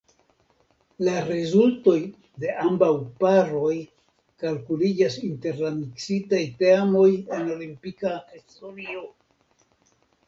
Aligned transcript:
La 1.07 1.11
rezultoj 1.25 1.97
de 2.43 2.55
ambaŭ 2.69 2.89
paroj 3.25 3.75
kalkuliĝas 4.45 5.19
inter 5.29 5.61
la 5.67 5.69
miksitaj 5.77 6.43
teamoj 6.65 7.07
en 7.39 7.53
olimpika 7.59 8.15
historio. 8.37 9.07